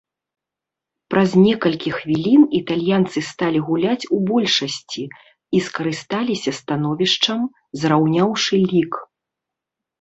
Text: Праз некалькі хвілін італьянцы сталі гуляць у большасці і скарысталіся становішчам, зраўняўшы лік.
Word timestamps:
Праз 1.13 1.31
некалькі 1.47 1.89
хвілін 1.97 2.41
італьянцы 2.61 3.19
сталі 3.29 3.59
гуляць 3.69 4.07
у 4.17 4.19
большасці 4.31 5.03
і 5.59 5.63
скарысталіся 5.69 6.51
становішчам, 6.63 7.41
зраўняўшы 7.85 8.55
лік. 8.77 8.93